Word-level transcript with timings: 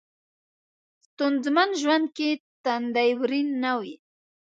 ستونځمن 1.05 1.69
ژوند 1.81 2.05
کې 2.17 2.29
تندی 2.63 3.11
ورین 3.19 3.47
نه 3.63 3.71
وي. 3.79 3.95